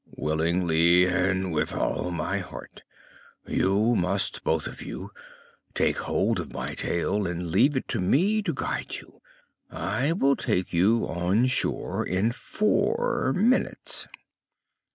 [0.17, 2.81] "Willingly and with all my heart.
[3.45, 5.11] You must, both of you,
[5.75, 9.21] take hold of my tail and leave it to me to guide you.
[9.69, 14.07] I will take you on shore in four minutes."